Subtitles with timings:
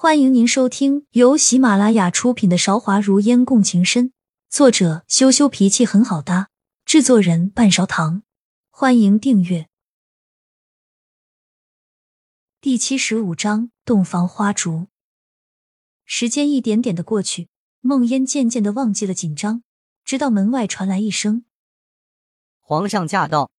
[0.00, 4.10] 欢迎您收听由喜马拉雅出品的《韶华如烟共情深》，
[4.48, 6.50] 作者羞羞脾气很好搭，
[6.84, 8.22] 制作人半勺糖。
[8.70, 9.68] 欢迎订阅。
[12.60, 14.86] 第七十五章：洞房花烛。
[16.04, 17.48] 时间一点点的过去，
[17.80, 19.64] 梦烟渐渐的忘记了紧张，
[20.04, 21.44] 直到门外传来一声
[22.62, 23.50] ：“皇上驾到。”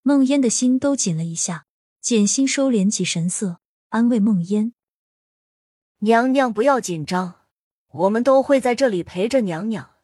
[0.00, 1.66] 梦烟的心都紧了一下，
[2.00, 4.72] 简心收敛起神色，安慰梦烟。
[6.00, 7.46] 娘娘不要紧张，
[7.88, 9.96] 我们都会在这里陪着娘娘，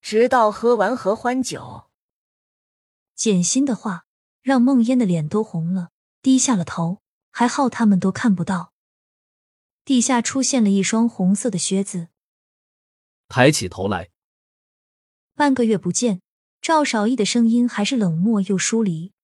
[0.00, 1.90] 直到喝完合欢酒。
[3.14, 4.06] 简心的话
[4.40, 7.02] 让梦烟的脸都红了，低下了头。
[7.34, 8.74] 还好他们都看不到，
[9.86, 12.08] 地下出现了一双红色的靴子。
[13.26, 14.10] 抬起头来，
[15.34, 16.20] 半个月不见，
[16.60, 19.14] 赵少义的声音还是冷漠又疏离。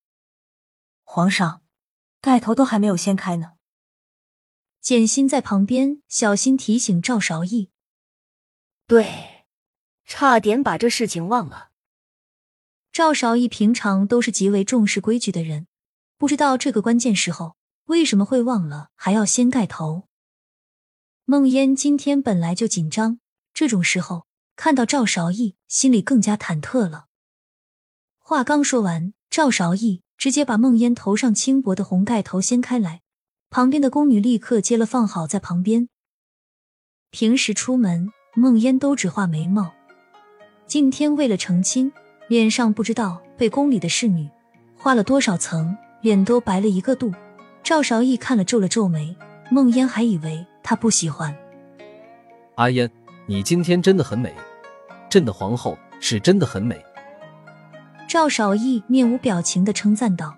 [1.05, 1.61] 皇上，
[2.23, 3.58] 盖头都还没有掀开呢。
[4.81, 7.71] 简心在旁边小心提醒赵韶义
[8.87, 9.45] ：“对，
[10.05, 11.71] 差点把这事情忘了。”
[12.93, 15.67] 赵韶义平常都是极为重视规矩的人，
[16.17, 20.09] 不知道这个关键时候为什么会忘了还要掀盖头。
[21.25, 23.21] 梦烟今天本来就紧张，
[23.53, 27.07] 这种时候看到赵韶义，心里更加忐忑了。
[28.19, 33.03] 话刚说完，赵韶义直接把梦烟头上轻薄的红盖头掀开来。
[33.51, 35.89] 旁边的宫女立刻接了，放好在旁边。
[37.11, 39.73] 平时出门，梦烟都只画眉毛，
[40.67, 41.91] 今天为了成亲，
[42.29, 44.29] 脸上不知道被宫里的侍女
[44.77, 47.11] 画了多少层，脸都白了一个度。
[47.63, 49.17] 赵韶义看了皱了皱眉，
[49.51, 51.35] 梦烟还以为他不喜欢。
[52.57, 52.91] 阿烟，
[53.27, 54.35] 你今天真的很美，
[55.09, 56.79] 朕的皇后是真的很美。
[58.07, 60.35] 赵韶义面无表情的称赞道。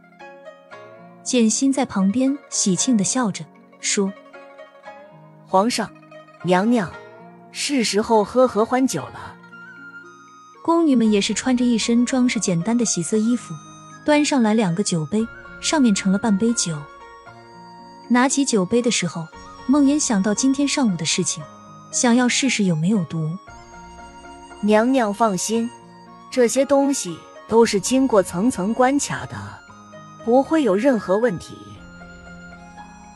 [1.23, 3.45] 简心在旁边喜庆的笑着
[3.81, 4.13] 说
[5.47, 5.91] ：“皇上，
[6.43, 6.91] 娘娘，
[7.53, 9.37] 是时候喝合欢酒了。”
[10.65, 13.55] 宫女们也是穿着一身装饰简单的喜色衣服，
[14.05, 15.27] 端上来两个酒杯，
[15.61, 16.77] 上面盛了半杯酒。
[18.09, 19.27] 拿起酒杯的时候，
[19.67, 21.43] 梦妍想到今天上午的事情，
[21.93, 23.31] 想要试试有没有毒。
[24.63, 25.71] 娘娘放心，
[26.31, 27.19] 这些东西
[27.49, 29.37] 都是经过层层关卡的。
[30.25, 31.57] 不会有任何问题。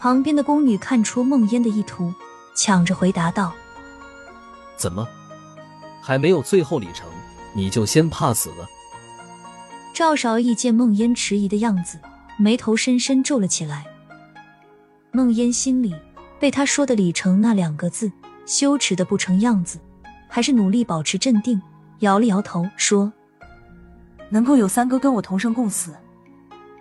[0.01, 2.13] 旁边的宫女看出梦烟的意图，
[2.55, 3.55] 抢着回答道
[4.77, 5.09] ：“怎么，
[6.03, 7.09] 还没有最后里程，
[7.55, 8.69] 你就先怕死了？”
[9.95, 11.99] 赵少义见梦烟迟疑的样子，
[12.37, 13.87] 眉头深深皱了起来。
[15.13, 15.95] 梦烟心里
[16.39, 18.11] 被他说的“里程”那两个字
[18.45, 19.79] 羞耻的不成样子，
[20.29, 21.63] 还是努力保持镇定，
[22.01, 23.11] 摇了摇头说
[24.29, 25.95] ：“能够有三哥跟我同生共死。”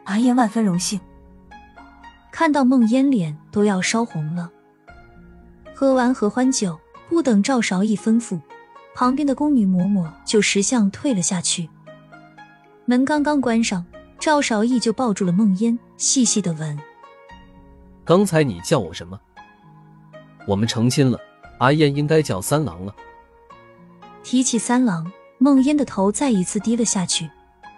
[0.06, 1.00] 阿燕万分荣幸。
[2.31, 4.50] 看到孟烟脸都要烧红了。
[5.75, 8.40] 喝完合欢酒，不等赵韶义吩咐，
[8.96, 11.69] 旁边的宫女嬷嬷就识相退了下去。
[12.86, 13.86] 门刚刚关上，
[14.19, 16.78] 赵韶义就抱住了孟烟，细细的问
[18.03, 19.19] ：“刚才你叫我什么？
[20.47, 21.19] 我们成亲了，
[21.59, 22.96] 阿燕应该叫三郎了。”
[24.24, 27.30] 提起三郎，孟烟的头再一次低了下去。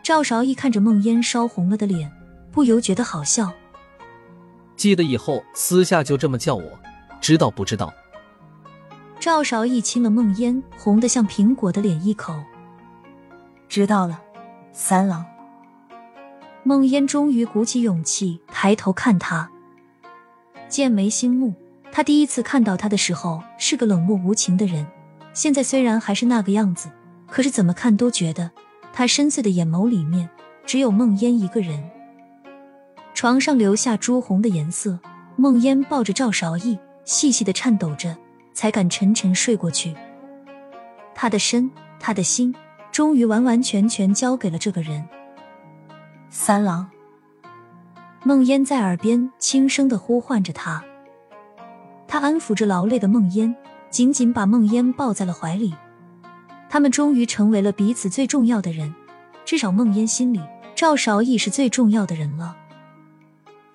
[0.04, 2.12] 赵韶义看着孟烟烧红了的脸，
[2.56, 3.52] 不由觉得好笑。
[4.78, 6.80] 记得以后私下就这么叫我，
[7.20, 7.94] 知道不知道？
[9.20, 12.34] 赵韶义亲了梦烟红的像苹果的脸一口，
[13.68, 14.22] 知道了，
[14.72, 15.26] 三郎。
[16.64, 19.52] 梦烟终于鼓起勇气抬头看他，
[20.70, 21.54] 剑眉星目。
[21.92, 24.88] 他第一次看到他的时候是个冷漠无情的人，
[25.34, 26.90] 现在虽然还是那个样子，
[27.28, 28.52] 可是怎么看都觉得。
[28.94, 30.30] 他深邃的眼眸里面
[30.66, 31.90] 只有梦烟一个人。
[33.26, 35.00] 床上留下朱红的颜色，
[35.36, 38.16] 梦烟抱着赵韶义，细细的颤抖着，
[38.54, 39.96] 才敢沉沉睡过去。
[41.16, 42.54] 他的身，他的心，
[42.92, 45.04] 终于完完全全交给了这个人。
[46.30, 46.88] 三郎，
[48.24, 50.84] 梦烟在耳边轻声的呼唤着他。
[52.08, 53.56] 他安抚着劳累的梦烟，
[53.90, 55.74] 紧紧把梦烟抱在了怀里。
[56.70, 58.94] 他们终于成为了彼此最重要的人，
[59.44, 60.40] 至少梦烟心里，
[60.76, 62.58] 赵韶义是最重要的人了。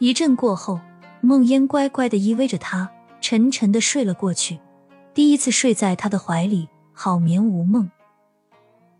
[0.03, 0.81] 一阵过后，
[1.21, 4.59] 梦烟乖乖的依偎着他，沉沉的睡了过去。
[5.13, 7.91] 第一次睡在他的怀里，好眠无梦。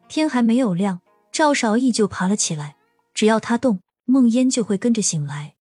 [0.09, 1.01] 天还没有亮，
[1.33, 2.77] 赵韶义就爬了起来，
[3.15, 5.55] 只要他动，梦烟就会跟着醒来。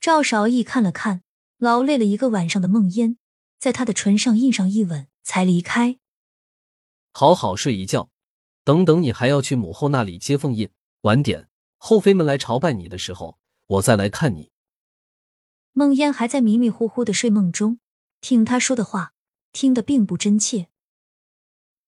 [0.00, 1.22] 赵韶义看了看
[1.58, 3.18] 劳累了一个晚上的梦烟，
[3.60, 5.98] 在他的唇上印上一吻，才离开。
[7.12, 8.08] 好好睡一觉，
[8.64, 10.68] 等等，你还要去母后那里接凤印。
[11.02, 11.46] 晚点，
[11.76, 14.50] 后妃们来朝拜你的时候，我再来看你。
[15.72, 17.80] 梦烟还在迷迷糊糊的睡梦中，
[18.20, 19.12] 听他说的话，
[19.52, 20.68] 听得并不真切，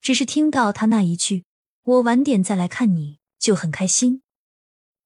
[0.00, 1.44] 只是听到他那一句
[1.84, 4.22] “我晚点再来看你”，就很开心，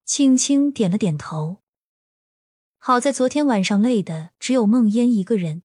[0.04, 1.58] 轻轻点了点头。
[2.78, 5.62] 好在昨天晚上累的只有梦烟一个人，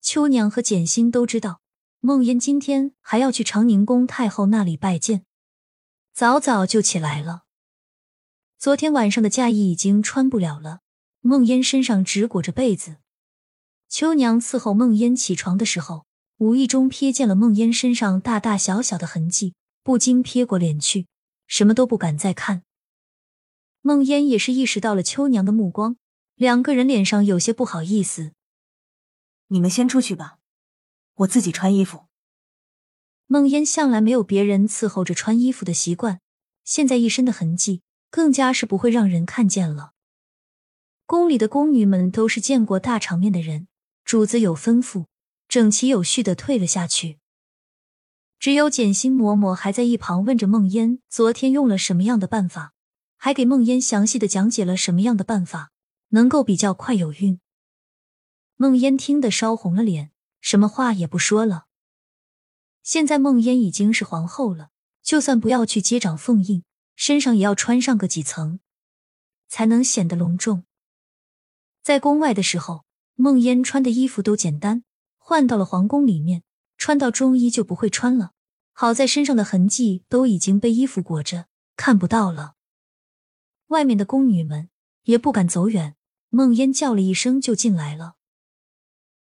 [0.00, 1.60] 秋娘和简心都知道
[1.98, 5.26] 梦烟今天还要去长宁宫太后那里拜见，
[6.12, 7.46] 早早就起来了。
[8.60, 10.80] 昨天晚上的嫁衣已经穿不了了，
[11.22, 12.96] 梦烟身上只裹着被子。
[13.88, 16.04] 秋娘伺候梦烟起床的时候，
[16.36, 21.06] 无意中瞥见了梦烟身上大大小小的痕迹，不禁撇过脸去，
[21.46, 22.62] 什么都不敢再看。
[23.80, 25.96] 梦烟也是意识到了秋娘的目光。
[26.34, 28.32] 两个人脸上有些不好意思。
[29.46, 30.36] 你们先出去吧，
[31.14, 32.08] 我自己穿衣服。
[33.26, 36.20] 梦烟向来没有别人伺候着穿衣服的习惯，
[36.62, 37.80] 现在一身的痕迹
[38.10, 39.92] 更加是不会让人看见了。
[41.06, 43.68] 宫里的宫女们都是见过大场面的人，
[44.04, 45.06] 主子有吩咐，
[45.48, 47.18] 整齐有序的退了下去。
[48.38, 52.74] 只有简心嬷嬷还在一旁问着梦烟昨天用了什么样的办法，
[53.16, 55.70] 还给梦烟详细的讲解了什么样的办法。
[56.12, 57.38] 能够比较快有孕。
[58.56, 60.10] 梦烟听得烧红了脸，
[60.40, 61.66] 什么话也不说了。
[62.82, 64.70] 现在梦烟已经是皇后了，
[65.02, 66.64] 就算不要去接掌凤印，
[67.00, 68.60] 身上也要穿上个几层，
[69.48, 70.64] 才能显得隆重。
[71.82, 74.84] 在宫外的时候，梦烟穿的衣服都简单，
[75.16, 76.42] 换到了皇宫里面，
[76.76, 78.32] 穿到中衣就不会穿了。
[78.72, 82.56] 好在身上的痕迹都已经被衣服裹着，看不到了。
[83.68, 84.68] 外面的宫女们
[85.04, 85.96] 也不敢走远。
[86.28, 88.16] 梦烟叫了一声，就进来了。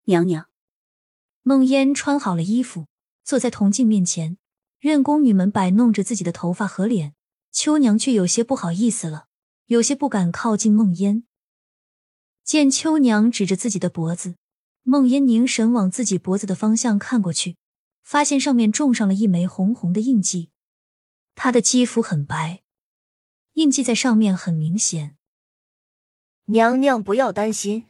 [0.04, 0.50] 娘娘，
[1.42, 2.88] 梦烟穿好了衣服，
[3.24, 4.38] 坐在铜镜面前，
[4.78, 7.16] 任宫女们摆弄着自己的头发和脸。
[7.52, 9.28] 秋娘却有些不好意思了，
[9.66, 11.24] 有些不敢靠近梦烟。
[12.44, 14.36] 见秋娘指着自己的脖子，
[14.84, 17.58] 梦烟凝神往自己脖子的方向看过去，
[18.04, 20.50] 发现上面种上了一枚红红的印记。
[21.36, 22.64] 她的肌肤很白，
[23.54, 25.18] 印记在上面很明显。
[26.46, 27.88] 娘娘不要担心，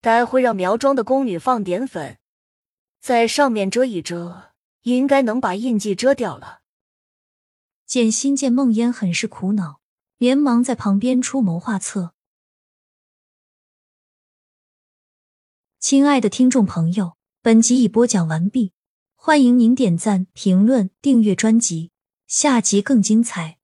[0.00, 2.18] 待会让苗庄的宫女放点粉，
[3.00, 4.52] 在上面遮一遮，
[4.82, 6.60] 应该能把印记遮掉了。
[7.88, 9.80] 简心见梦烟很是苦恼，
[10.18, 12.12] 连忙在旁边出谋划策。
[15.80, 18.74] 亲爱的听众朋友，本集已播讲完毕，
[19.14, 21.90] 欢迎您点赞、评论、订阅专辑，
[22.26, 23.57] 下集更精彩。